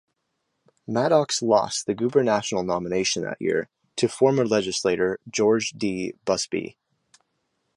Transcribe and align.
Maddox 0.87 1.43
lost 1.43 1.85
the 1.85 1.93
gubernatorial 1.93 2.63
nomination 2.63 3.21
that 3.21 3.37
year 3.39 3.69
to 3.97 4.07
former 4.07 4.47
legislator 4.47 5.19
George 5.29 5.73
D. 5.77 6.15
Busbee. 6.25 6.75